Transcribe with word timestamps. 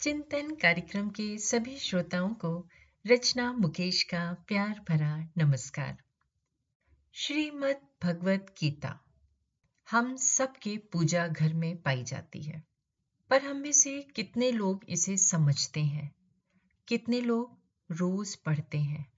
चिंतन 0.00 0.54
कार्यक्रम 0.54 1.10
के 1.10 1.38
सभी 1.38 1.76
श्रोताओं 1.76 2.28
को 2.28 2.68
रचना 3.06 3.52
मुकेश 3.52 4.02
का 4.02 4.32
प्यार 4.32 4.84
भरा 4.88 5.28
नमस्कार। 5.38 5.96
श्रीमद् 7.12 8.04
भगवत 8.04 8.54
गीता, 8.60 9.00
हम 9.90 10.16
सबके 10.16 10.76
पूजा 10.76 11.28
घर 11.28 11.54
में 11.54 11.82
पाई 11.82 12.04
जाती 12.04 12.42
है, 12.42 12.64
पर 13.30 13.42
हम 13.42 13.56
में 13.56 13.72
से 13.72 14.02
कितने 14.02 14.50
लोग 14.52 14.84
इसे 14.88 15.16
समझते 15.16 15.80
हैं? 15.80 16.14
कितने 16.88 17.20
लोग 17.20 17.58
रोज 17.90 18.36
पढ़ते 18.36 18.78
हैं? 18.78 19.12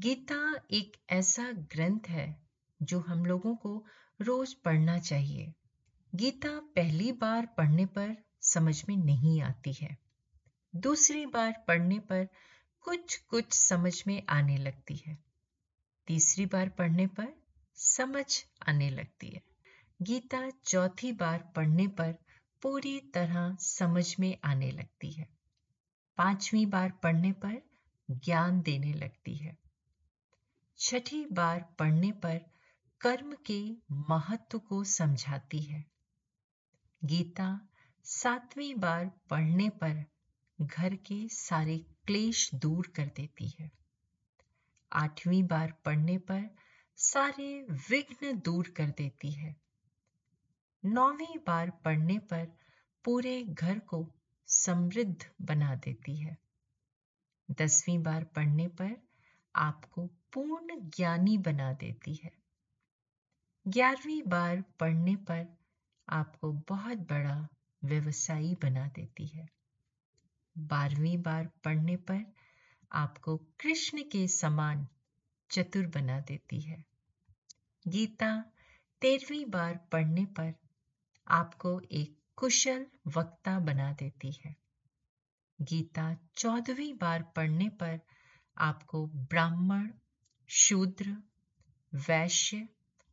गीता 0.00 0.60
एक 0.70 0.96
ऐसा 1.10 1.52
ग्रंथ 1.52 2.00
है 2.08 2.46
जो 2.82 3.00
हम 3.00 3.26
लोगों 3.26 3.56
को 3.56 3.84
रोज 4.20 4.54
पढ़ना 4.54 4.98
चाहिए। 4.98 5.52
गीता 6.14 6.60
पहली 6.60 7.12
बार 7.12 7.46
पढ़ने 7.46 7.86
पर 7.86 8.23
समझ 8.44 8.88
में 8.88 8.96
नहीं 8.96 9.42
आती 9.42 9.72
है। 9.72 9.98
दूसरी 10.76 11.26
बार 11.26 11.64
पढ़ने 11.68 11.98
पर 11.98 12.28
कुछ 12.80 13.16
कुछ 13.16 13.52
समझ 13.52 14.04
में 14.06 14.22
आने 14.28 14.56
लगती 14.56 14.96
है। 15.06 15.18
तीसरी 16.06 16.46
बार 16.46 16.68
पढ़ने 16.68 17.06
पर 17.06 17.34
समझ 17.74 18.44
आने 18.68 18.90
लगती 18.90 19.28
है। 19.28 19.42
गीता 20.02 20.50
चौथी 20.50 21.12
बार 21.12 21.52
पढ़ने 21.56 21.88
पर 21.88 22.14
पूरी 22.62 23.00
तरह 23.00 23.56
समझ 23.60 24.16
में 24.20 24.38
आने 24.44 24.70
लगती 24.70 25.10
है। 25.10 25.28
पांचवी 26.16 26.66
बार 26.66 26.90
पढ़ने 26.90 27.32
पर 27.32 27.62
ज्ञान 28.10 28.62
देने 28.62 28.92
लगती 28.92 29.36
है। 29.36 29.58
छठी 30.78 31.26
बार 31.26 31.74
पढ़ने 31.78 32.12
पर 32.12 32.40
कर्म 33.00 33.36
के 33.50 33.72
महत्व 33.90 34.58
को 34.58 34.84
समझाती 34.84 35.62
है। 35.62 35.84
गीता 37.04 37.68
सातवीं 38.04 38.74
बार 38.74 39.10
पढ़ने 39.30 39.68
पर 39.68 40.04
घर 40.60 40.94
के 40.94 41.28
सारे 41.28 41.78
क्लेश 41.78 42.54
दूर 42.54 42.92
कर 42.96 43.06
देती 43.06 43.48
है। 43.48 43.70
आठवीं 44.92 45.42
बार 45.44 45.72
पढ़ने 45.84 46.18
पर 46.18 46.56
सारे 46.96 47.66
विघ्न 47.70 48.38
दूर 48.38 48.68
कर 48.68 48.90
देती 48.90 49.30
है। 49.30 49.56
नौवीं 50.84 51.38
बार 51.38 51.70
पढ़ने 51.70 52.18
पर 52.18 52.56
पूरे 53.04 53.42
घर 53.42 53.78
को 53.78 54.12
समृद्ध 54.46 55.30
बना 55.42 55.74
देती 55.74 56.16
है। 56.16 56.38
दसवीं 57.50 58.02
बार 58.02 58.24
पढ़ने 58.24 58.68
पर 58.68 58.96
आपको 59.54 60.06
पूर्ण 60.06 60.80
ज्ञानी 60.80 61.38
बना 61.38 61.72
देती 61.72 62.14
है। 62.14 62.32
ग्यारहवीं 63.68 64.22
बार 64.26 64.64
पढ़ने 64.80 65.16
पर 65.16 65.58
आपको 66.08 66.52
बहुत 66.52 66.98
बड़ा 66.98 67.48
व्यवसायी 67.84 68.54
बना 68.54 68.88
देती 68.88 69.26
है। 69.26 69.48
बारहवीं 70.58 71.18
बार 71.18 71.50
पढ़ने 71.64 71.96
पर 71.96 72.32
आपको 72.92 73.36
कृष्ण 73.36 74.02
के 74.02 74.28
समान 74.28 74.88
चतुर 75.50 75.86
बना 75.86 76.20
देती 76.20 76.60
है। 76.60 76.84
गीता 77.88 78.44
तेरहवीं 79.00 79.46
बार 79.46 79.76
पढ़ने 79.92 80.24
पर 80.24 80.54
आपको 81.28 81.80
एक 81.92 82.18
कुशल 82.36 82.86
वक्ता 83.06 83.58
बना 83.58 83.92
देती 83.92 84.32
है। 84.44 84.56
गीता 85.60 86.16
चौदहवीं 86.36 86.94
बार 86.94 87.22
पढ़ने 87.22 87.68
पर 87.68 88.00
आपको 88.58 89.06
ब्राह्मण, 89.06 89.90
शूद्र, 90.48 91.16
वैश्य 91.94 92.68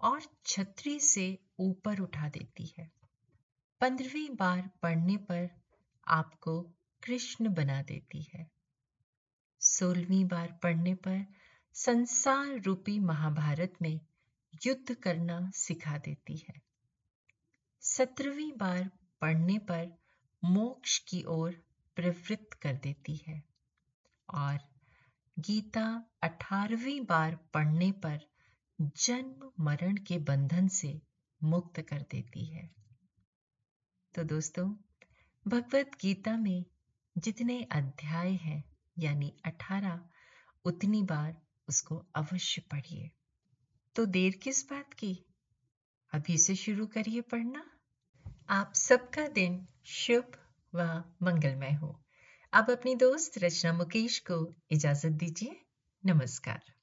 और 0.00 0.22
छत्री 0.46 1.00
से 1.00 1.38
ऊपर 1.58 1.98
उठा 1.98 2.28
देती 2.28 2.74
है। 2.78 2.90
पंद्रहवीं 3.80 4.28
बार 4.30 4.70
पढ़ने 4.82 5.16
पर 5.16 5.48
आपको 6.06 6.60
कृष्ण 7.02 7.54
बना 7.54 7.82
देती 7.82 8.22
है। 8.34 8.46
सोलहवीं 9.60 10.24
बार 10.24 10.58
पढ़ने 10.62 10.94
पर 10.94 11.26
संसार 11.74 12.60
रूपी 12.60 12.98
महाभारत 12.98 13.72
में 13.82 14.00
युद्ध 14.66 14.94
करना 14.94 15.50
सिखा 15.54 15.98
देती 15.98 16.36
है। 16.36 16.54
सत्रहवीं 17.80 18.52
बार 18.52 18.90
पढ़ने 19.20 19.58
पर 19.58 19.98
मोक्ष 20.44 20.98
की 20.98 21.22
ओर 21.22 21.62
प्रवृत्त 21.96 22.54
कर 22.54 22.74
देती 22.74 23.16
है 23.16 23.42
और 24.28 24.58
गीता 25.38 26.04
अठारहवीं 26.22 27.00
बार 27.00 27.38
पढ़ने 27.54 27.92
पर 27.92 28.20
जन्म 28.80 29.64
मरण 29.64 29.96
के 29.96 30.18
बंधन 30.18 30.68
से 30.68 31.00
मुक्त 31.42 31.80
कर 31.80 32.02
देती 32.02 32.44
है। 32.44 32.85
तो 34.16 34.24
दोस्तों, 34.24 34.74
भगवत 35.48 35.90
गीता 36.00 36.36
में 36.36 36.64
जितने 37.18 37.62
अध्याय 37.62 38.32
हैं, 38.32 38.64
यानी 38.98 39.34
अठारह, 39.44 40.08
उतनी 40.64 41.02
बार 41.02 41.42
उसको 41.68 42.06
अवश्य 42.14 42.62
पढ़िए। 42.70 43.10
तो 43.94 44.06
देर 44.06 44.32
किस 44.42 44.70
बात 44.70 44.94
की? 44.94 45.24
अभी 46.12 46.38
से 46.38 46.54
शुरू 46.54 46.86
करिए 46.86 47.20
पढ़ना। 47.20 47.70
आप 48.48 48.72
सबका 48.74 49.28
दिन 49.28 49.68
शुभ 49.84 50.32
व 50.74 50.82
मंगलमय 51.22 51.72
हो। 51.72 52.04
अब 52.52 52.70
अपनी 52.70 52.94
दोस्त 52.94 53.38
रचना 53.38 53.72
मुकेश 53.72 54.18
को 54.18 54.54
इजाज़त 54.70 55.12
दीजिए। 55.12 55.60
नमस्कार। 56.06 56.75